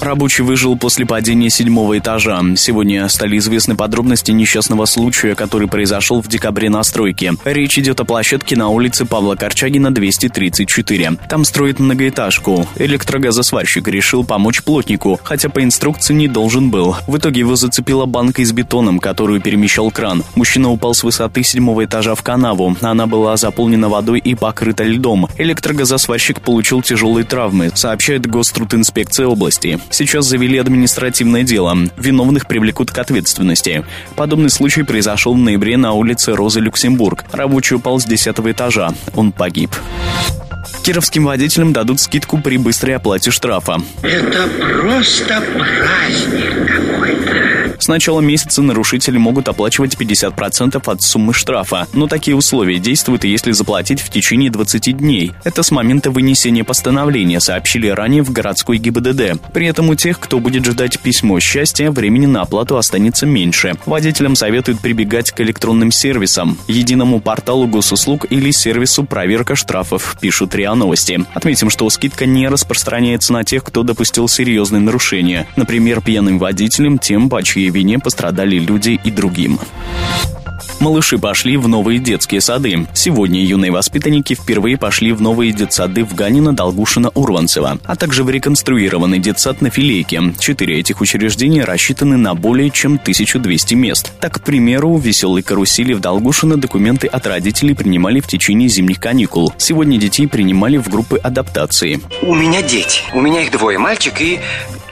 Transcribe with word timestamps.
Рабочий 0.00 0.42
выжил 0.42 0.76
после 0.76 1.06
падения 1.06 1.50
седьмого 1.50 1.98
этажа. 1.98 2.40
Сегодня 2.56 3.08
стали 3.08 3.38
известны 3.38 3.74
подробности 3.74 4.32
несчастного 4.32 4.84
случая, 4.84 5.34
который 5.34 5.68
произошел 5.68 6.20
в 6.20 6.28
декабре 6.28 6.68
на 6.68 6.82
стройке. 6.82 7.32
Речь 7.44 7.78
идет 7.78 8.00
о 8.00 8.04
площадке 8.04 8.56
на 8.56 8.68
улице 8.68 9.06
Павла 9.06 9.34
Корчагина, 9.34 9.94
234. 9.94 11.12
Там 11.28 11.44
строят 11.44 11.78
многоэтажку. 11.78 12.66
Электрогазосварщик 12.76 13.88
решил 13.88 14.24
помочь 14.24 14.62
плотнику, 14.62 15.18
хотя 15.22 15.48
по 15.48 15.62
инструкции 15.62 16.14
не 16.14 16.28
должен 16.28 16.70
был. 16.70 16.96
В 17.06 17.16
итоге 17.16 17.40
его 17.40 17.56
зацепила 17.56 18.06
банка 18.06 18.44
с 18.44 18.52
бетоном, 18.52 18.98
которую 18.98 19.40
перемещал 19.40 19.90
кран. 19.90 20.24
Мужчина 20.34 20.70
упал 20.70 20.94
с 20.94 21.02
высоты 21.02 21.42
седьмого 21.42 21.84
этажа 21.84 22.14
в 22.14 22.22
канаву. 22.22 22.76
Она 22.80 23.06
была 23.06 23.36
заполнена 23.36 23.88
водой 23.88 24.18
и 24.18 24.34
покрыта 24.34 24.84
льдом. 24.84 25.28
Электрогазосварщик 25.38 26.40
получил 26.40 26.82
тяжелые 26.82 27.24
травмы, 27.24 27.70
сообщает 27.74 28.26
Гострудинспекция 28.26 29.26
области. 29.26 29.80
Сейчас 29.90 30.26
завели 30.26 30.58
административное 30.58 31.42
дело. 31.42 31.76
Виновных 31.96 32.46
привлекут 32.46 32.90
к 32.90 32.98
ответственности. 32.98 33.84
Подобный 34.16 34.50
случай 34.50 34.82
произошел 34.82 35.34
в 35.34 35.38
ноябре 35.38 35.76
на 35.76 35.92
улице 35.92 36.32
Розы 36.32 36.60
Люксембург. 36.60 37.24
Рабочий 37.32 37.76
упал 37.76 38.00
с 38.00 38.04
10 38.04 38.38
этажа. 38.38 38.92
Он 39.14 39.32
погиб. 39.32 39.70
Кировским 40.82 41.24
водителям 41.24 41.72
дадут 41.72 42.00
скидку 42.00 42.38
при 42.38 42.56
быстрой 42.56 42.96
оплате 42.96 43.30
штрафа. 43.30 43.80
Это 44.02 44.48
просто 44.80 45.42
праздник 45.56 46.66
какой-то. 46.66 47.54
С 47.78 47.88
начала 47.88 48.20
месяца 48.20 48.62
нарушители 48.62 49.18
могут 49.18 49.48
оплачивать 49.48 49.96
50% 49.96 50.82
от 50.86 51.02
суммы 51.02 51.34
штрафа, 51.34 51.86
но 51.92 52.06
такие 52.06 52.36
условия 52.36 52.78
действуют, 52.78 53.24
если 53.24 53.52
заплатить 53.52 54.00
в 54.00 54.10
течение 54.10 54.50
20 54.50 54.96
дней. 54.96 55.32
Это 55.44 55.62
с 55.62 55.70
момента 55.70 56.10
вынесения 56.10 56.64
постановления, 56.64 57.40
сообщили 57.40 57.88
ранее 57.88 58.22
в 58.22 58.30
городской 58.30 58.78
ГИБДД. 58.78 59.52
При 59.52 59.66
этом 59.66 59.90
у 59.90 59.94
тех, 59.94 60.18
кто 60.20 60.38
будет 60.38 60.64
ждать 60.64 60.98
письмо 61.00 61.40
счастья, 61.40 61.90
времени 61.90 62.26
на 62.26 62.42
оплату 62.42 62.76
останется 62.76 63.26
меньше. 63.26 63.74
Водителям 63.86 64.36
советуют 64.36 64.80
прибегать 64.80 65.32
к 65.32 65.40
электронным 65.40 65.90
сервисам, 65.90 66.58
единому 66.68 67.20
порталу 67.20 67.66
госуслуг 67.66 68.26
или 68.30 68.50
сервису 68.50 69.04
проверка 69.04 69.56
штрафов, 69.56 70.16
пишут 70.20 70.53
РИА 70.54 70.74
Новости. 70.74 71.24
Отметим, 71.34 71.70
что 71.70 71.88
скидка 71.90 72.26
не 72.26 72.48
распространяется 72.48 73.32
на 73.32 73.44
тех, 73.44 73.64
кто 73.64 73.82
допустил 73.82 74.28
серьезные 74.28 74.80
нарушения. 74.80 75.46
Например, 75.56 76.00
пьяным 76.00 76.38
водителям, 76.38 76.98
тем, 76.98 77.28
по 77.28 77.42
чьей 77.42 77.70
вине 77.70 77.98
пострадали 77.98 78.58
люди 78.58 79.00
и 79.02 79.10
другим. 79.10 79.58
Малыши 80.84 81.16
пошли 81.16 81.56
в 81.56 81.66
новые 81.66 81.98
детские 81.98 82.42
сады. 82.42 82.86
Сегодня 82.92 83.42
юные 83.42 83.72
воспитанники 83.72 84.34
впервые 84.34 84.76
пошли 84.76 85.12
в 85.12 85.22
новые 85.22 85.50
детсады 85.50 86.04
в 86.04 86.14
Ганина, 86.14 86.54
Долгушина, 86.54 87.10
Урванцева, 87.14 87.78
а 87.82 87.96
также 87.96 88.22
в 88.22 88.28
реконструированный 88.28 89.18
детсад 89.18 89.62
на 89.62 89.70
Филейке. 89.70 90.34
Четыре 90.38 90.80
этих 90.80 91.00
учреждения 91.00 91.64
рассчитаны 91.64 92.18
на 92.18 92.34
более 92.34 92.68
чем 92.68 92.96
1200 92.96 93.74
мест. 93.74 94.12
Так, 94.20 94.34
к 94.34 94.40
примеру, 94.44 94.96
в 94.96 95.02
веселой 95.02 95.40
карусели 95.40 95.94
в 95.94 96.00
Долгушино 96.00 96.58
документы 96.58 97.06
от 97.06 97.26
родителей 97.26 97.74
принимали 97.74 98.20
в 98.20 98.26
течение 98.26 98.68
зимних 98.68 99.00
каникул. 99.00 99.54
Сегодня 99.56 99.96
детей 99.96 100.28
принимали 100.28 100.76
в 100.76 100.90
группы 100.90 101.16
адаптации. 101.16 101.98
У 102.20 102.34
меня 102.34 102.60
дети. 102.60 103.00
У 103.14 103.22
меня 103.22 103.40
их 103.40 103.52
двое, 103.52 103.78
мальчик 103.78 104.20
и 104.20 104.38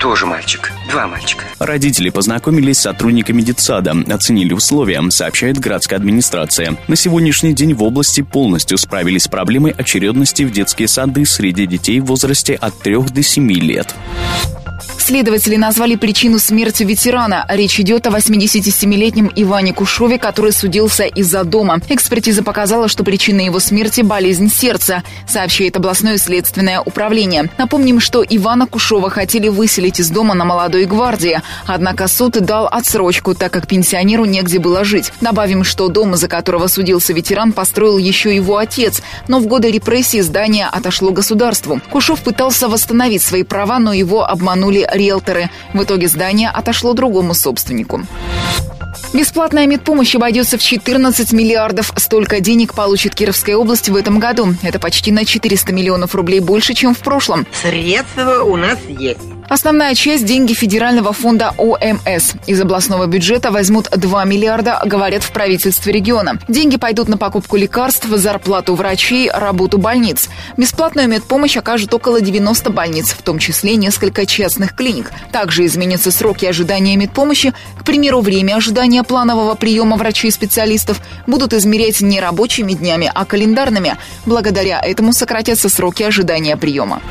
тоже 0.02 0.26
мальчик. 0.26 0.72
Два 0.90 1.06
мальчика. 1.06 1.44
Родители 1.60 2.10
познакомились 2.10 2.78
с 2.78 2.82
сотрудниками 2.82 3.40
детсада, 3.40 3.94
оценили 4.10 4.52
условия, 4.52 5.00
сообщает 5.12 5.60
городская 5.60 5.96
администрация. 5.96 6.76
На 6.88 6.96
сегодняшний 6.96 7.52
день 7.52 7.72
в 7.74 7.84
области 7.84 8.20
полностью 8.20 8.78
справились 8.78 9.22
с 9.22 9.28
проблемой 9.28 9.70
очередности 9.70 10.42
в 10.42 10.50
детские 10.50 10.88
сады 10.88 11.24
среди 11.24 11.66
детей 11.68 12.00
в 12.00 12.06
возрасте 12.06 12.54
от 12.54 12.76
3 12.80 12.96
до 13.14 13.22
7 13.22 13.52
лет. 13.52 13.94
Следователи 15.04 15.56
назвали 15.56 15.96
причину 15.96 16.38
смерти 16.38 16.84
ветерана. 16.84 17.44
Речь 17.48 17.80
идет 17.80 18.06
о 18.06 18.10
87-летнем 18.10 19.32
Иване 19.34 19.74
Кушове, 19.74 20.16
который 20.16 20.52
судился 20.52 21.06
из-за 21.06 21.42
дома. 21.42 21.80
Экспертиза 21.88 22.44
показала, 22.44 22.86
что 22.86 23.02
причиной 23.02 23.46
его 23.46 23.58
смерти– 23.58 24.00
болезнь 24.02 24.48
сердца, 24.48 25.02
сообщает 25.26 25.76
областное 25.76 26.18
следственное 26.18 26.80
управление. 26.80 27.50
Напомним, 27.58 27.98
что 27.98 28.22
Ивана 28.22 28.68
Кушова 28.68 29.10
хотели 29.10 29.48
выселить 29.48 29.98
из 29.98 30.08
дома 30.08 30.34
на 30.34 30.44
молодой 30.44 30.84
гвардии. 30.84 31.42
Однако 31.66 32.06
суд 32.06 32.34
дал 32.34 32.68
отсрочку, 32.70 33.34
так 33.34 33.52
как 33.52 33.66
пенсионеру 33.66 34.24
негде 34.24 34.60
было 34.60 34.84
жить. 34.84 35.12
Добавим, 35.20 35.64
что 35.64 35.88
дом, 35.88 36.14
за 36.14 36.28
которого 36.28 36.68
судился 36.68 37.12
ветеран, 37.12 37.52
построил 37.52 37.98
еще 37.98 38.32
его 38.32 38.56
отец. 38.56 39.02
Но 39.26 39.40
в 39.40 39.48
годы 39.48 39.68
репрессий 39.72 40.20
здание 40.20 40.68
отошло 40.70 41.10
государству. 41.10 41.80
Кушов 41.90 42.20
пытался 42.20 42.68
восстановить 42.68 43.22
свои 43.22 43.42
права, 43.42 43.80
но 43.80 43.92
его 43.92 44.24
обманули 44.24 44.86
риэлторы. 44.92 45.50
В 45.72 45.82
итоге 45.82 46.08
здание 46.08 46.50
отошло 46.50 46.94
другому 46.94 47.34
собственнику. 47.34 48.02
Бесплатная 49.12 49.66
медпомощь 49.66 50.14
обойдется 50.14 50.58
в 50.58 50.62
14 50.62 51.32
миллиардов. 51.32 51.92
Столько 51.96 52.40
денег 52.40 52.74
получит 52.74 53.14
Кировская 53.14 53.56
область 53.56 53.88
в 53.88 53.96
этом 53.96 54.18
году. 54.18 54.54
Это 54.62 54.78
почти 54.78 55.12
на 55.12 55.24
400 55.24 55.72
миллионов 55.72 56.14
рублей 56.14 56.40
больше, 56.40 56.74
чем 56.74 56.94
в 56.94 56.98
прошлом. 56.98 57.46
Средства 57.62 58.42
у 58.42 58.56
нас 58.56 58.78
есть. 58.88 59.20
Основная 59.48 59.94
часть– 59.94 60.24
деньги 60.26 60.54
Федерального 60.54 61.12
фонда 61.12 61.52
ОМС. 61.58 62.34
Из 62.46 62.60
областного 62.60 63.06
бюджета 63.06 63.50
возьмут 63.50 63.90
2 63.90 64.24
миллиарда, 64.24 64.80
говорят 64.84 65.22
в 65.22 65.32
правительстве 65.32 65.92
региона. 65.92 66.38
Деньги 66.48 66.76
пойдут 66.76 67.08
на 67.08 67.18
покупку 67.18 67.56
лекарств, 67.56 68.06
зарплату 68.08 68.74
врачей, 68.74 69.30
работу 69.30 69.78
больниц. 69.78 70.28
Бесплатную 70.56 71.08
медпомощь 71.08 71.56
окажут 71.56 71.92
около 71.92 72.20
90 72.20 72.70
больниц, 72.70 73.10
в 73.10 73.22
том 73.22 73.38
числе 73.38 73.76
несколько 73.76 74.24
частных 74.26 74.74
клиник. 74.74 75.12
Также 75.32 75.66
изменятся 75.66 76.10
сроки 76.10 76.46
ожидания 76.46 76.96
медпомощи. 76.96 77.52
К 77.78 77.84
примеру, 77.84 78.20
время 78.20 78.56
ожидания 78.56 79.02
планового 79.02 79.54
приема 79.54 79.96
врачей-специалистов 79.96 81.00
будут 81.26 81.52
измерять 81.52 82.00
не 82.00 82.20
рабочими 82.20 82.72
днями, 82.72 83.10
а 83.12 83.24
календарными. 83.24 83.96
Благодаря 84.24 84.80
этому 84.80 85.12
сократятся 85.12 85.68
сроки 85.68 86.02
ожидания 86.02 86.56
приема. 86.56 87.02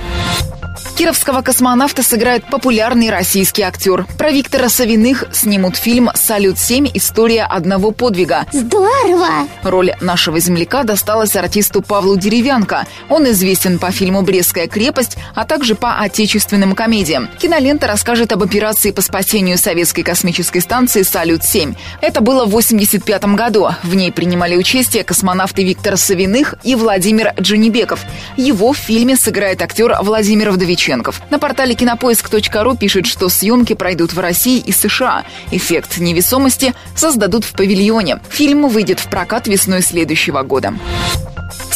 Кировского 1.01 1.41
космонавта 1.41 2.03
сыграет 2.03 2.45
популярный 2.45 3.09
российский 3.09 3.63
актер. 3.63 4.05
Про 4.19 4.29
Виктора 4.29 4.69
Савиных 4.69 5.25
снимут 5.31 5.75
фильм 5.75 6.11
«Салют-7. 6.13 6.91
История 6.93 7.45
одного 7.45 7.89
подвига». 7.89 8.45
Здорово! 8.51 9.47
Роль 9.63 9.95
нашего 9.99 10.39
земляка 10.39 10.83
досталась 10.83 11.35
артисту 11.35 11.81
Павлу 11.81 12.17
Деревянко. 12.17 12.85
Он 13.09 13.27
известен 13.31 13.79
по 13.79 13.89
фильму 13.89 14.21
«Брестская 14.21 14.67
крепость», 14.67 15.17
а 15.33 15.43
также 15.43 15.73
по 15.73 15.97
отечественным 16.01 16.75
комедиям. 16.75 17.29
Кинолента 17.39 17.87
расскажет 17.87 18.31
об 18.31 18.43
операции 18.43 18.91
по 18.91 19.01
спасению 19.01 19.57
советской 19.57 20.03
космической 20.03 20.59
станции 20.59 21.01
«Салют-7». 21.01 21.75
Это 22.01 22.21
было 22.21 22.45
в 22.45 22.49
1985 22.49 23.25
году. 23.33 23.69
В 23.81 23.95
ней 23.95 24.11
принимали 24.11 24.55
участие 24.55 25.03
космонавты 25.03 25.63
Виктор 25.63 25.97
Савиных 25.97 26.53
и 26.61 26.75
Владимир 26.75 27.33
Джанибеков. 27.41 28.01
Его 28.37 28.71
в 28.73 28.77
фильме 28.77 29.15
сыграет 29.15 29.63
актер 29.63 29.97
Владимир 30.03 30.51
Вдовиченков. 30.91 31.21
На 31.29 31.39
портале 31.39 31.75
кинопоиск.ру 31.75 32.75
пишет, 32.75 33.05
что 33.05 33.29
съемки 33.29 33.73
пройдут 33.73 34.13
в 34.13 34.19
России 34.19 34.59
и 34.59 34.71
США. 34.71 35.23
Эффект 35.51 35.97
невесомости 35.97 36.73
создадут 36.95 37.45
в 37.45 37.53
павильоне. 37.53 38.19
Фильм 38.29 38.67
выйдет 38.67 38.99
в 38.99 39.07
прокат 39.07 39.47
весной 39.47 39.81
следующего 39.81 40.43
года. 40.43 40.73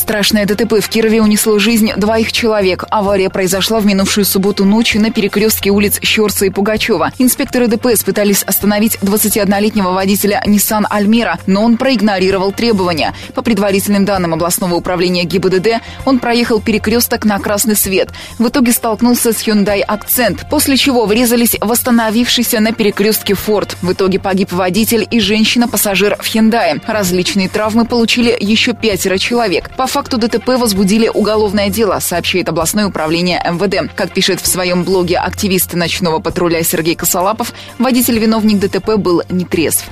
Страшное 0.06 0.46
ДТП 0.46 0.82
в 0.82 0.88
Кирове 0.88 1.20
унесло 1.20 1.58
жизнь 1.58 1.92
двоих 1.98 2.32
человек. 2.32 2.84
Авария 2.92 3.32
произошла 3.32 3.80
в 3.80 3.88
минувшую 3.88 4.24
субботу 4.24 4.64
ночью 4.64 5.02
на 5.02 5.10
перекрестке 5.10 5.72
улиц 5.72 6.00
Щерца 6.04 6.46
и 6.46 6.52
Пугачева. 6.52 7.12
Инспекторы 7.18 7.66
ДПС 7.66 8.04
пытались 8.04 8.44
остановить 8.44 9.00
21-летнего 9.02 9.94
водителя 9.94 10.44
Nissan 10.46 10.86
Альмера, 10.92 11.40
но 11.48 11.64
он 11.64 11.78
проигнорировал 11.78 12.52
требования. 12.52 13.16
По 13.34 13.42
предварительным 13.42 14.06
данным 14.06 14.36
областного 14.36 14.76
управления 14.76 15.24
ГИБДД, 15.24 15.82
он 16.06 16.20
проехал 16.20 16.62
перекресток 16.62 17.26
на 17.26 17.40
красный 17.40 17.76
свет. 17.76 18.10
В 18.38 18.48
итоге 18.48 18.74
столкнулся 18.74 19.34
с 19.34 19.38
Hyundai 19.38 19.82
Accent, 19.84 20.48
после 20.52 20.78
чего 20.78 21.08
врезались 21.08 21.58
в 21.60 21.72
остановившийся 21.72 22.60
на 22.60 22.74
перекрестке 22.74 23.34
Ford. 23.34 23.76
В 23.82 23.94
итоге 23.94 24.20
погиб 24.20 24.52
водитель 24.52 25.08
и 25.10 25.20
женщина-пассажир 25.20 26.16
в 26.18 26.26
Hyundai. 26.28 26.80
Различные 26.86 27.50
травмы 27.50 27.86
получили 27.86 28.38
еще 28.40 28.74
пятеро 28.74 29.18
человек. 29.18 29.72
По 29.76 29.95
факту 29.96 30.18
ДТП 30.18 30.58
возбудили 30.58 31.08
уголовное 31.08 31.70
дело, 31.70 32.00
сообщает 32.00 32.50
областное 32.50 32.86
управление 32.86 33.42
МВД. 33.50 33.90
Как 33.96 34.12
пишет 34.14 34.42
в 34.42 34.46
своем 34.46 34.84
блоге 34.84 35.18
активист 35.18 35.74
ночного 35.74 36.20
патруля 36.20 36.62
Сергей 36.64 36.96
Косолапов, 36.96 37.54
водитель-виновник 37.80 38.60
ДТП 38.60 38.98
был 38.98 39.24
нетрезв. 39.30 39.86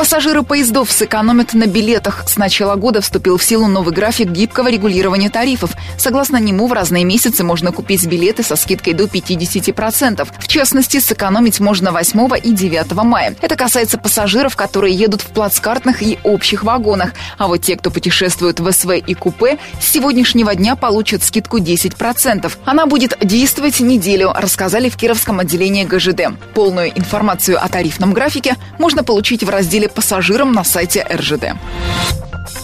Пассажиры 0.00 0.42
поездов 0.42 0.90
сэкономят 0.90 1.52
на 1.52 1.66
билетах. 1.66 2.24
С 2.26 2.38
начала 2.38 2.74
года 2.76 3.02
вступил 3.02 3.36
в 3.36 3.44
силу 3.44 3.66
новый 3.66 3.92
график 3.92 4.30
гибкого 4.30 4.68
регулирования 4.68 5.28
тарифов. 5.28 5.72
Согласно 5.98 6.38
нему, 6.38 6.68
в 6.68 6.72
разные 6.72 7.04
месяцы 7.04 7.44
можно 7.44 7.70
купить 7.70 8.06
билеты 8.06 8.42
со 8.42 8.56
скидкой 8.56 8.94
до 8.94 9.04
50%. 9.04 10.26
В 10.38 10.48
частности, 10.48 11.00
сэкономить 11.00 11.60
можно 11.60 11.92
8 11.92 12.30
и 12.42 12.50
9 12.50 12.92
мая. 13.04 13.36
Это 13.42 13.56
касается 13.56 13.98
пассажиров, 13.98 14.56
которые 14.56 14.94
едут 14.94 15.20
в 15.20 15.26
плацкартных 15.26 16.02
и 16.02 16.18
общих 16.24 16.64
вагонах. 16.64 17.12
А 17.36 17.46
вот 17.46 17.58
те, 17.58 17.76
кто 17.76 17.90
путешествует 17.90 18.58
в 18.58 18.72
СВ 18.72 18.96
и 18.96 19.12
купе, 19.12 19.58
с 19.82 19.92
сегодняшнего 19.92 20.54
дня 20.54 20.76
получат 20.76 21.24
скидку 21.24 21.58
10%. 21.58 22.50
Она 22.64 22.86
будет 22.86 23.18
действовать 23.20 23.80
неделю, 23.80 24.32
рассказали 24.34 24.88
в 24.88 24.96
Кировском 24.96 25.40
отделении 25.40 25.84
ГЖД. 25.84 26.28
Полную 26.54 26.88
информацию 26.98 27.62
о 27.62 27.68
тарифном 27.68 28.14
графике 28.14 28.56
можно 28.78 29.04
получить 29.04 29.44
в 29.44 29.50
разделе 29.50 29.89
пассажирам 29.90 30.52
на 30.52 30.64
сайте 30.64 31.06
РЖД. 31.10 31.54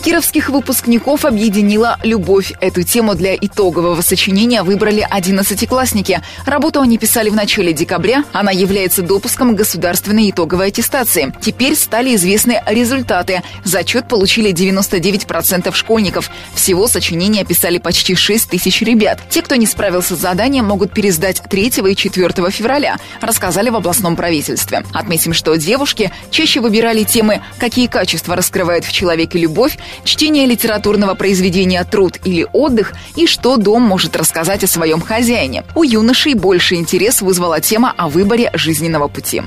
Кировских 0.06 0.50
выпускников 0.50 1.24
объединила 1.24 1.98
любовь. 2.04 2.52
Эту 2.60 2.84
тему 2.84 3.16
для 3.16 3.34
итогового 3.34 4.00
сочинения 4.02 4.62
выбрали 4.62 5.04
одиннадцатиклассники. 5.10 6.22
Работу 6.44 6.80
они 6.80 6.96
писали 6.96 7.28
в 7.28 7.34
начале 7.34 7.72
декабря. 7.72 8.22
Она 8.32 8.52
является 8.52 9.02
допуском 9.02 9.56
государственной 9.56 10.30
итоговой 10.30 10.68
аттестации. 10.68 11.34
Теперь 11.40 11.74
стали 11.74 12.14
известны 12.14 12.62
результаты. 12.66 13.42
Зачет 13.64 14.06
получили 14.06 14.52
99% 14.52 15.74
школьников. 15.74 16.30
Всего 16.54 16.86
сочинение 16.86 17.44
писали 17.44 17.78
почти 17.78 18.14
6 18.14 18.50
тысяч 18.50 18.82
ребят. 18.82 19.20
Те, 19.28 19.42
кто 19.42 19.56
не 19.56 19.66
справился 19.66 20.14
с 20.14 20.20
заданием, 20.20 20.66
могут 20.66 20.92
пересдать 20.92 21.42
3 21.50 21.66
и 21.66 21.96
4 21.96 22.50
февраля, 22.50 22.98
рассказали 23.20 23.70
в 23.70 23.76
областном 23.76 24.14
правительстве. 24.14 24.84
Отметим, 24.92 25.32
что 25.32 25.56
девушки 25.56 26.12
чаще 26.30 26.60
выбирали 26.60 27.02
темы 27.02 27.42
«Какие 27.58 27.88
качества 27.88 28.36
раскрывает 28.36 28.84
в 28.84 28.92
человеке 28.92 29.38
любовь», 29.38 29.75
чтение 30.04 30.46
литературного 30.46 31.14
произведения 31.14 31.82
«Труд» 31.84 32.18
или 32.24 32.46
«Отдых» 32.52 32.92
и 33.16 33.26
что 33.26 33.56
дом 33.56 33.82
может 33.82 34.16
рассказать 34.16 34.64
о 34.64 34.66
своем 34.66 35.00
хозяине. 35.00 35.64
У 35.74 35.82
юношей 35.82 36.34
больше 36.34 36.76
интерес 36.76 37.22
вызвала 37.22 37.60
тема 37.60 37.94
о 37.96 38.08
выборе 38.08 38.50
жизненного 38.54 39.08
пути. 39.08 39.42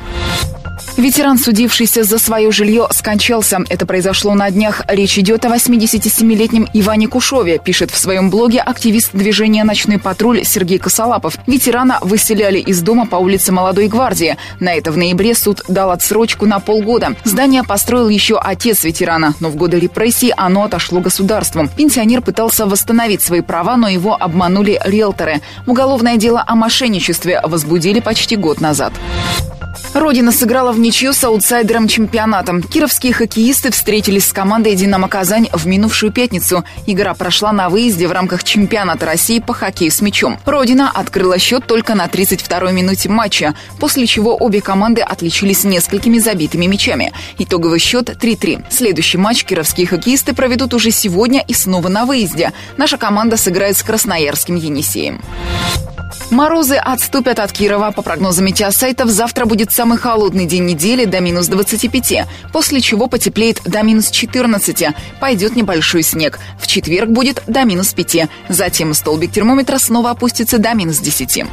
Ветеран, 0.97 1.38
судившийся 1.38 2.03
за 2.03 2.19
свое 2.19 2.51
жилье, 2.51 2.88
скончался. 2.91 3.59
Это 3.69 3.86
произошло 3.86 4.33
на 4.33 4.50
днях. 4.51 4.83
Речь 4.88 5.18
идет 5.18 5.45
о 5.45 5.50
87-летнем 5.50 6.68
Иване 6.74 7.07
Кушове, 7.07 7.57
пишет 7.57 7.91
в 7.91 7.97
своем 7.97 8.30
блоге 8.30 8.59
активист 8.59 9.12
движения 9.13 9.63
«Ночной 9.63 9.97
патруль» 9.97 10.44
Сергей 10.44 10.77
Косолапов. 10.77 11.38
Ветерана 11.47 12.00
выселяли 12.01 12.59
из 12.59 12.81
дома 12.81 13.06
по 13.06 13.15
улице 13.15 13.51
Молодой 13.51 13.88
Гвардии. 13.88 14.38
На 14.59 14.74
это 14.74 14.91
в 14.91 14.97
ноябре 14.97 15.36
суд 15.36 15.62
дал 15.68 15.91
отсрочку 15.91 16.45
на 16.45 16.59
полгода. 16.59 17.15
Здание 17.24 17.63
построил 17.63 18.09
еще 18.09 18.38
отец 18.38 18.83
ветерана, 18.83 19.35
но 19.39 19.50
в 19.50 19.56
годы 19.56 19.80
репрессий 19.80 20.33
оно 20.35 20.63
отошло 20.63 21.00
государству. 21.00 21.68
Пенсионер 21.77 22.21
пытался 22.21 22.65
восстановить 22.65 23.21
свои 23.21 23.42
права, 23.42 23.77
но 23.77 23.88
его 23.88 24.18
обманули 24.19 24.80
риэлторы. 24.83 25.42
Уголовное 25.65 26.18
дело 26.18 26.44
о 26.45 26.56
мошенничестве 26.56 27.42
возбудили 27.44 28.00
почти 28.00 28.35
год 28.35 28.59
назад. 28.59 28.94
Родина 29.94 30.31
сыграла 30.31 30.71
в 30.71 30.78
ничью 30.79 31.13
с 31.13 31.23
аутсайдером 31.23 31.87
чемпионата. 31.87 32.61
Кировские 32.61 33.13
хоккеисты 33.13 33.71
встретились 33.71 34.27
с 34.27 34.33
командой 34.33 34.75
«Динамо 34.75 35.07
Казань» 35.07 35.47
в 35.51 35.67
минувшую 35.67 36.11
пятницу. 36.11 36.63
Игра 36.87 37.13
прошла 37.13 37.51
на 37.51 37.69
выезде 37.69 38.07
в 38.07 38.11
рамках 38.11 38.43
чемпионата 38.43 39.05
России 39.05 39.39
по 39.39 39.53
хоккею 39.53 39.91
с 39.91 40.01
мячом. 40.01 40.39
Родина 40.45 40.89
открыла 40.89 41.37
счет 41.37 41.67
только 41.67 41.95
на 41.95 42.07
32-й 42.07 42.73
минуте 42.73 43.09
матча, 43.09 43.53
после 43.79 44.07
чего 44.07 44.35
обе 44.35 44.61
команды 44.61 45.01
отличились 45.01 45.63
несколькими 45.63 46.17
забитыми 46.17 46.65
мячами. 46.65 47.13
Итоговый 47.37 47.79
счет 47.79 48.09
3-3. 48.09 48.65
Следующий 48.69 49.17
матч 49.17 49.43
кировские 49.43 49.87
хоккеисты 49.87 50.33
проведут 50.33 50.73
уже 50.73 50.91
сегодня 50.91 51.43
и 51.47 51.53
снова 51.53 51.89
на 51.89 52.05
выезде. 52.05 52.53
Наша 52.77 52.97
команда 52.97 53.37
сыграет 53.37 53.77
с 53.77 53.83
красноярским 53.83 54.55
«Енисеем». 54.55 55.21
Морозы 56.31 56.75
отступят 56.75 57.39
от 57.39 57.51
Кирова. 57.51 57.91
По 57.91 58.01
прогнозам 58.01 58.45
метеосайтов, 58.45 59.09
завтра 59.09 59.45
будет 59.45 59.71
самый 59.71 59.97
холодный 59.97 60.45
день 60.45 60.65
недели 60.69 61.06
до 61.06 61.19
минус 61.19 61.48
25, 61.48 62.27
после 62.54 62.81
чего 62.81 63.07
потеплеет 63.07 63.62
до 63.66 63.81
минус 63.81 64.12
14. 64.12 64.88
Пойдет 65.19 65.56
небольшой 65.56 66.04
снег. 66.04 66.39
В 66.60 66.68
четверг 66.68 67.10
будет 67.10 67.44
до 67.48 67.63
минус 67.63 67.94
5. 67.94 68.30
Затем 68.50 68.94
столбик 68.94 69.31
термометра 69.31 69.77
снова 69.80 70.12
опустится 70.12 70.57
до 70.60 70.74
минус 70.74 71.00
10. 71.00 71.45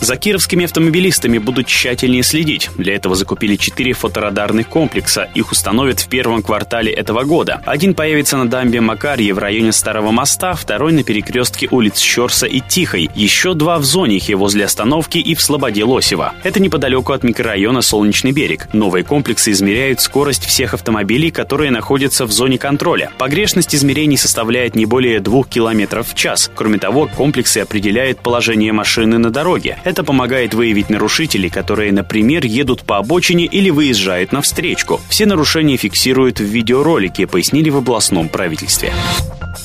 За 0.00 0.16
кировскими 0.16 0.64
автомобилистами 0.64 1.38
будут 1.38 1.66
тщательнее 1.66 2.22
следить. 2.22 2.70
Для 2.76 2.96
этого 2.96 3.14
закупили 3.14 3.56
четыре 3.56 3.92
фоторадарных 3.92 4.68
комплекса. 4.68 5.28
Их 5.34 5.52
установят 5.52 6.00
в 6.00 6.08
первом 6.08 6.42
квартале 6.42 6.92
этого 6.92 7.22
года. 7.22 7.62
Один 7.64 7.94
появится 7.94 8.36
на 8.36 8.48
дамбе 8.48 8.80
Макарьи 8.80 9.30
в 9.32 9.38
районе 9.38 9.72
Старого 9.72 10.10
моста, 10.10 10.54
второй 10.54 10.92
на 10.92 11.04
перекрестке 11.04 11.68
улиц 11.70 11.98
Щерса 11.98 12.46
и 12.46 12.60
Тихой. 12.60 13.10
Еще 13.14 13.54
два 13.54 13.78
в 13.78 13.84
Зонихе 13.84 14.34
возле 14.34 14.64
остановки 14.64 15.18
и 15.18 15.34
в 15.34 15.40
Слободе 15.40 15.84
Лосева. 15.84 16.34
Это 16.42 16.60
неподалеку 16.60 17.12
от 17.12 17.22
микрорайона 17.22 17.82
Солнечный 18.12 18.32
берег. 18.32 18.68
Новые 18.74 19.04
комплексы 19.04 19.52
измеряют 19.52 20.02
скорость 20.02 20.44
всех 20.44 20.74
автомобилей, 20.74 21.30
которые 21.30 21.70
находятся 21.70 22.26
в 22.26 22.30
зоне 22.30 22.58
контроля. 22.58 23.10
Погрешность 23.16 23.74
измерений 23.74 24.18
составляет 24.18 24.76
не 24.76 24.84
более 24.84 25.18
двух 25.20 25.48
километров 25.48 26.08
в 26.08 26.14
час. 26.14 26.50
Кроме 26.54 26.76
того, 26.78 27.08
комплексы 27.16 27.58
определяют 27.58 28.20
положение 28.20 28.72
машины 28.72 29.16
на 29.16 29.30
дороге. 29.30 29.78
Это 29.84 30.04
помогает 30.04 30.52
выявить 30.52 30.90
нарушителей, 30.90 31.48
которые, 31.48 31.90
например, 31.90 32.44
едут 32.44 32.82
по 32.82 32.98
обочине 32.98 33.46
или 33.46 33.70
выезжают 33.70 34.30
на 34.30 34.42
встречку. 34.42 35.00
Все 35.08 35.24
нарушения 35.24 35.78
фиксируют 35.78 36.38
в 36.38 36.44
видеоролике, 36.44 37.26
пояснили 37.26 37.70
в 37.70 37.78
областном 37.78 38.28
правительстве. 38.28 38.92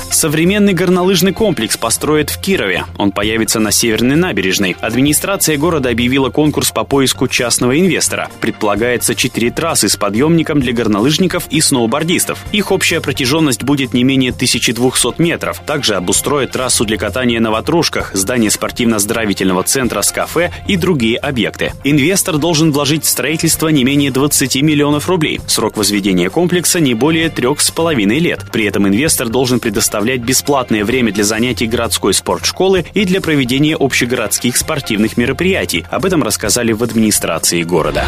Современный 0.09 0.73
горнолыжный 0.73 1.33
комплекс 1.33 1.77
построят 1.77 2.29
в 2.29 2.41
Кирове. 2.41 2.85
Он 2.97 3.11
появится 3.11 3.59
на 3.59 3.71
Северной 3.71 4.15
набережной. 4.15 4.75
Администрация 4.81 5.57
города 5.57 5.89
объявила 5.89 6.29
конкурс 6.29 6.71
по 6.71 6.83
поиску 6.83 7.27
частного 7.27 7.79
инвестора. 7.79 8.29
Предполагается 8.39 9.15
четыре 9.15 9.51
трассы 9.51 9.89
с 9.89 9.95
подъемником 9.95 10.59
для 10.59 10.73
горнолыжников 10.73 11.47
и 11.49 11.61
сноубордистов. 11.61 12.39
Их 12.51 12.71
общая 12.71 13.01
протяженность 13.01 13.63
будет 13.63 13.93
не 13.93 14.03
менее 14.03 14.31
1200 14.31 15.21
метров. 15.21 15.61
Также 15.65 15.95
обустроят 15.95 16.51
трассу 16.51 16.85
для 16.85 16.97
катания 16.97 17.39
на 17.39 17.51
ватрушках, 17.51 18.11
здание 18.13 18.51
спортивно-оздоровительного 18.51 19.63
центра 19.63 20.01
с 20.01 20.11
кафе 20.11 20.51
и 20.67 20.77
другие 20.77 21.17
объекты. 21.17 21.73
Инвестор 21.83 22.37
должен 22.37 22.71
вложить 22.71 23.03
в 23.03 23.09
строительство 23.09 23.67
не 23.69 23.83
менее 23.83 24.11
20 24.11 24.61
миллионов 24.61 25.09
рублей. 25.09 25.39
Срок 25.47 25.77
возведения 25.77 26.29
комплекса 26.29 26.79
не 26.79 26.93
более 26.93 27.29
трех 27.29 27.61
с 27.61 27.71
половиной 27.71 28.19
лет. 28.19 28.45
При 28.51 28.65
этом 28.65 28.87
инвестор 28.87 29.29
должен 29.29 29.59
предоставлять 29.59 30.21
бесплатное 30.21 30.85
время 30.85 31.11
для 31.11 31.23
занятий 31.23 31.67
городской 31.67 32.13
спортшколы 32.13 32.85
и 32.93 33.05
для 33.05 33.21
проведения 33.21 33.75
общегородских 33.75 34.57
спортивных 34.57 35.17
мероприятий. 35.17 35.85
Об 35.89 36.05
этом 36.05 36.23
рассказали 36.23 36.71
в 36.71 36.83
администрации 36.83 37.63
города. 37.63 38.05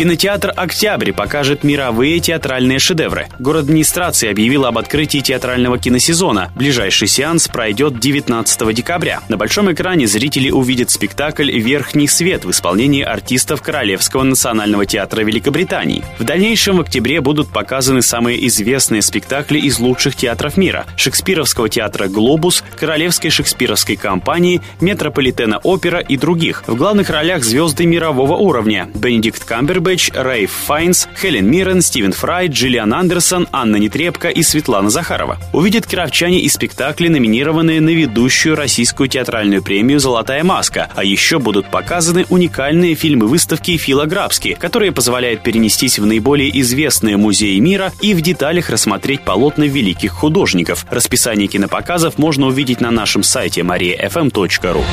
Кинотеатр 0.00 0.54
«Октябрь» 0.56 1.12
покажет 1.12 1.62
мировые 1.62 2.20
театральные 2.20 2.78
шедевры. 2.78 3.28
Город 3.38 3.64
администрации 3.64 4.30
объявила 4.30 4.68
об 4.68 4.78
открытии 4.78 5.18
театрального 5.18 5.78
киносезона. 5.78 6.50
Ближайший 6.56 7.06
сеанс 7.06 7.48
пройдет 7.48 8.00
19 8.00 8.74
декабря. 8.74 9.20
На 9.28 9.36
большом 9.36 9.70
экране 9.70 10.06
зрители 10.06 10.50
увидят 10.50 10.88
спектакль 10.88 11.50
«Верхний 11.50 12.08
свет» 12.08 12.46
в 12.46 12.50
исполнении 12.50 13.02
артистов 13.02 13.60
Королевского 13.60 14.22
национального 14.22 14.86
театра 14.86 15.20
Великобритании. 15.20 16.02
В 16.18 16.24
дальнейшем 16.24 16.78
в 16.78 16.80
октябре 16.80 17.20
будут 17.20 17.50
показаны 17.50 18.00
самые 18.00 18.46
известные 18.46 19.02
спектакли 19.02 19.58
из 19.58 19.80
лучших 19.80 20.16
театров 20.16 20.56
мира– 20.56 20.86
Шекспировского 20.96 21.68
театра 21.68 22.08
«Глобус», 22.08 22.64
Королевской 22.78 23.28
шекспировской 23.28 23.96
компании, 23.96 24.62
Метрополитена 24.80 25.58
опера 25.58 25.98
и 25.98 26.16
других. 26.16 26.64
В 26.66 26.74
главных 26.74 27.10
ролях 27.10 27.44
звезды 27.44 27.84
мирового 27.84 28.36
уровня– 28.36 28.88
Бенедикт 28.94 29.29
Камбербэтч, 29.38 29.80
Камбербэтч, 29.80 30.10
Рейф 30.14 30.50
Файнс, 30.66 31.08
Хелен 31.20 31.46
Миррен, 31.50 31.82
Стивен 31.82 32.12
Фрай, 32.12 32.48
Джиллиан 32.48 32.92
Андерсон, 32.92 33.48
Анна 33.52 33.76
Нетребко 33.76 34.28
и 34.28 34.42
Светлана 34.42 34.90
Захарова. 34.90 35.38
Увидят 35.52 35.86
кировчане 35.86 36.40
и 36.40 36.48
спектакли, 36.48 37.08
номинированные 37.08 37.80
на 37.80 37.90
ведущую 37.90 38.56
российскую 38.56 39.08
театральную 39.08 39.62
премию 39.62 40.00
«Золотая 40.00 40.44
маска», 40.44 40.88
а 40.94 41.04
еще 41.04 41.38
будут 41.38 41.70
показаны 41.70 42.26
уникальные 42.28 42.94
фильмы-выставки 42.94 43.76
Фила 43.76 44.06
Грабски, 44.06 44.56
которые 44.58 44.92
позволяют 44.92 45.42
перенестись 45.42 45.98
в 45.98 46.06
наиболее 46.06 46.58
известные 46.60 47.16
музеи 47.16 47.58
мира 47.58 47.92
и 48.00 48.14
в 48.14 48.20
деталях 48.20 48.70
рассмотреть 48.70 49.22
полотна 49.22 49.64
великих 49.64 50.12
художников. 50.12 50.86
Расписание 50.90 51.48
кинопоказов 51.48 52.18
можно 52.18 52.46
увидеть 52.46 52.80
на 52.80 52.90
нашем 52.90 53.22
сайте 53.22 53.62
mariafm.ru. 53.62 54.84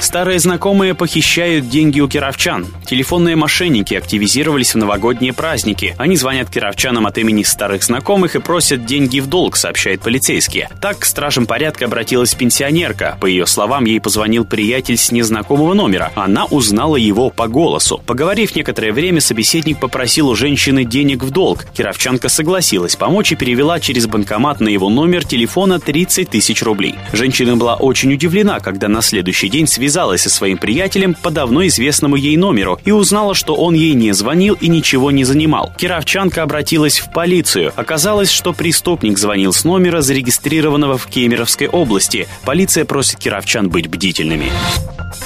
Старые 0.00 0.38
знакомые 0.38 0.94
похищают 0.94 1.68
деньги 1.68 2.00
у 2.00 2.08
кировчан. 2.08 2.66
Телефонные 2.86 3.36
мошенники 3.46 3.94
активизировались 3.94 4.74
в 4.74 4.78
новогодние 4.78 5.32
праздники. 5.32 5.94
Они 5.98 6.16
звонят 6.16 6.50
кировчанам 6.50 7.06
от 7.06 7.16
имени 7.16 7.44
старых 7.44 7.84
знакомых 7.84 8.34
и 8.34 8.40
просят 8.40 8.84
деньги 8.84 9.20
в 9.20 9.28
долг, 9.28 9.56
сообщает 9.56 10.00
полицейские. 10.00 10.68
Так 10.80 10.98
к 10.98 11.04
стражам 11.04 11.46
порядка 11.46 11.84
обратилась 11.84 12.34
пенсионерка. 12.34 13.16
По 13.20 13.26
ее 13.26 13.46
словам, 13.46 13.84
ей 13.84 14.00
позвонил 14.00 14.44
приятель 14.44 14.96
с 14.96 15.12
незнакомого 15.12 15.74
номера. 15.74 16.10
Она 16.16 16.46
узнала 16.46 16.96
его 16.96 17.30
по 17.30 17.46
голосу. 17.46 18.02
Поговорив 18.04 18.56
некоторое 18.56 18.92
время, 18.92 19.20
собеседник 19.20 19.78
попросил 19.78 20.28
у 20.28 20.34
женщины 20.34 20.84
денег 20.84 21.22
в 21.22 21.30
долг. 21.30 21.66
Кировчанка 21.72 22.28
согласилась 22.28 22.96
помочь 22.96 23.30
и 23.30 23.36
перевела 23.36 23.78
через 23.78 24.08
банкомат 24.08 24.58
на 24.58 24.70
его 24.70 24.90
номер 24.90 25.24
телефона 25.24 25.78
30 25.78 26.30
тысяч 26.30 26.64
рублей. 26.64 26.96
Женщина 27.12 27.56
была 27.56 27.76
очень 27.76 28.12
удивлена, 28.12 28.58
когда 28.58 28.88
на 28.88 29.02
следующий 29.02 29.48
день 29.48 29.68
связалась 29.68 30.22
со 30.22 30.30
своим 30.30 30.58
приятелем 30.58 31.14
по 31.14 31.30
давно 31.30 31.64
известному 31.68 32.16
ей 32.16 32.36
номеру 32.36 32.80
и 32.84 32.90
узнала, 32.90 33.35
что 33.36 33.54
он 33.54 33.74
ей 33.74 33.94
не 33.94 34.12
звонил 34.12 34.56
и 34.60 34.68
ничего 34.68 35.10
не 35.10 35.24
занимал. 35.24 35.72
Кировчанка 35.76 36.42
обратилась 36.42 36.98
в 36.98 37.12
полицию. 37.12 37.72
Оказалось, 37.76 38.30
что 38.30 38.52
преступник 38.52 39.18
звонил 39.18 39.52
с 39.52 39.64
номера, 39.64 40.00
зарегистрированного 40.00 40.98
в 40.98 41.06
Кемеровской 41.06 41.68
области. 41.68 42.26
Полиция 42.44 42.84
просит 42.84 43.18
кировчан 43.18 43.68
быть 43.68 43.88
бдительными. 43.88 44.50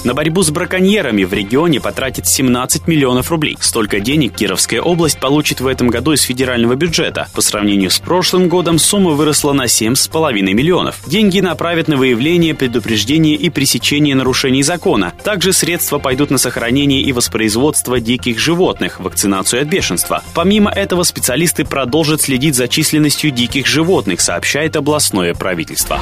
На 0.05 0.14
борьбу 0.14 0.43
с 0.43 0.50
браконьерами 0.50 1.25
в 1.25 1.33
регионе 1.33 1.81
потратит 1.81 2.26
17 2.26 2.87
миллионов 2.87 3.31
рублей. 3.31 3.59
Столько 3.61 4.00
денег 4.00 4.35
Кировская 4.35 4.81
область 4.81 5.21
получит 5.21 5.61
в 5.61 5.67
этом 5.67 5.88
году 5.88 6.12
из 6.12 6.23
федерального 6.23 6.75
бюджета. 6.75 7.29
По 7.35 7.43
сравнению 7.43 7.90
с 7.90 7.99
прошлым 7.99 8.49
годом 8.49 8.79
сумма 8.79 9.11
выросла 9.11 9.52
на 9.52 9.64
7,5 9.64 10.33
миллионов. 10.43 11.00
Деньги 11.07 11.40
направят 11.40 11.88
на 11.88 11.97
выявление, 11.97 12.55
предупреждение 12.55 13.35
и 13.35 13.50
пресечение 13.50 14.14
нарушений 14.14 14.62
закона. 14.62 15.12
Также 15.23 15.52
средства 15.52 15.99
пойдут 15.99 16.31
на 16.31 16.38
сохранение 16.38 17.02
и 17.02 17.12
воспроизводство 17.12 17.89
диких 17.99 18.38
животных, 18.38 19.00
вакцинацию 19.00 19.62
от 19.62 19.68
бешенства. 19.68 20.23
Помимо 20.35 20.70
этого, 20.70 21.02
специалисты 21.02 21.64
продолжат 21.64 22.20
следить 22.20 22.54
за 22.54 22.68
численностью 22.68 23.32
диких 23.32 23.66
животных, 23.66 24.20
сообщает 24.20 24.76
областное 24.76 25.35
правительство. 25.35 25.99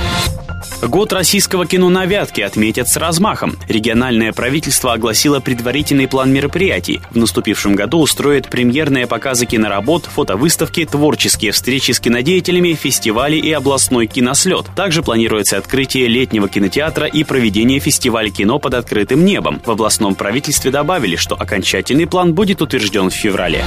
Год 0.81 1.13
российского 1.13 1.67
кино 1.67 1.89
на 1.89 2.07
Вятке 2.07 2.45
отметят 2.45 2.89
с 2.89 2.97
размахом. 2.97 3.59
Региональное 3.69 4.33
правительство 4.33 4.93
огласило 4.93 5.41
предварительный 5.41 6.07
план 6.07 6.33
мероприятий. 6.33 7.01
В 7.11 7.17
наступившем 7.17 7.75
году 7.75 7.99
устроит 7.99 8.49
премьерные 8.49 9.09
показы 9.09 9.45
киноработ, 9.47 10.07
фотовыставки, 10.07 10.85
творческие 10.85 11.51
встречи 11.51 11.91
с 11.91 11.99
кинодеятелями, 11.99 12.75
фестивали 12.75 13.37
и 13.37 13.51
областной 13.51 14.07
кинослет. 14.07 14.67
Также 14.77 15.03
планируется 15.03 15.59
открытие 15.59 16.07
летнего 16.07 16.49
кинотеатра 16.49 17.07
и 17.07 17.25
проведение 17.25 17.81
фестиваля 17.81 18.31
кино 18.31 18.61
под 18.61 18.75
открытым 18.75 19.25
небом. 19.25 19.61
В 19.67 19.71
областном 19.73 20.15
правительстве 20.15 20.71
добавили, 20.71 21.17
что 21.17 21.35
окончательный 21.35 22.07
план 22.07 22.35
будет 22.35 22.63
утвержден 22.63 23.11
в 23.11 23.15
феврале. 23.15 23.65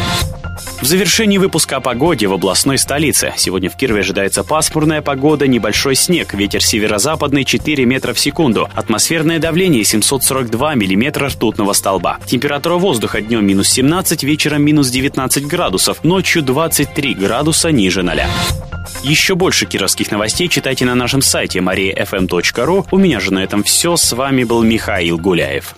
В 0.81 0.85
завершении 0.85 1.37
выпуска 1.37 1.77
о 1.77 1.79
погоде 1.79 2.27
в 2.27 2.33
областной 2.33 2.77
столице. 2.77 3.33
Сегодня 3.37 3.69
в 3.69 3.77
Кирове 3.77 4.01
ожидается 4.01 4.43
пасмурная 4.43 5.01
погода, 5.01 5.47
небольшой 5.47 5.95
снег, 5.95 6.33
ветер 6.33 6.61
северо-западный 7.01 7.43
4 7.43 7.85
метра 7.85 8.13
в 8.13 8.19
секунду, 8.19 8.69
атмосферное 8.75 9.39
давление 9.39 9.83
742 9.83 10.75
миллиметра 10.75 11.29
ртутного 11.29 11.73
столба. 11.73 12.19
Температура 12.25 12.75
воздуха 12.75 13.21
днем 13.21 13.45
минус 13.45 13.69
17, 13.69 14.23
вечером 14.23 14.63
минус 14.63 14.89
19 14.89 15.47
градусов, 15.47 16.03
ночью 16.03 16.43
23 16.43 17.15
градуса 17.15 17.71
ниже 17.71 18.03
0. 18.03 18.21
Еще 19.03 19.35
больше 19.35 19.65
кировских 19.65 20.11
новостей 20.11 20.47
читайте 20.47 20.85
на 20.85 20.95
нашем 20.95 21.21
сайте 21.21 21.59
mariafm.ru. 21.59 22.85
У 22.91 22.97
меня 22.97 23.19
же 23.19 23.33
на 23.33 23.39
этом 23.39 23.63
все. 23.63 23.95
С 23.95 24.13
вами 24.13 24.43
был 24.43 24.61
Михаил 24.61 25.17
Гуляев. 25.17 25.75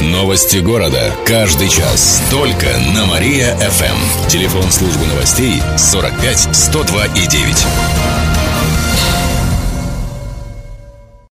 Новости 0.00 0.58
города. 0.58 1.12
Каждый 1.26 1.68
час. 1.68 2.22
Только 2.30 2.66
на 2.94 3.06
Мария-ФМ. 3.06 4.28
Телефон 4.28 4.64
службы 4.70 5.06
новостей 5.06 5.62
45 5.76 6.56
102 6.56 7.06
и 7.06 7.26
9. 7.26 8.29